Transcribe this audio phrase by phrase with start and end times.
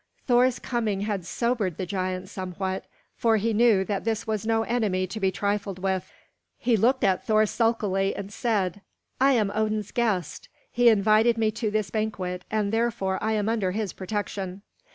[0.25, 5.05] Thor's coming had sobered the giant somewhat, for he knew that this was no enemy
[5.05, 6.11] to be trifled with.
[6.57, 8.81] He looked at Thor sulkily and said:
[9.19, 10.49] "I am Odin's guest.
[10.71, 14.63] He invited me to this banquet, and therefore I am under his protection."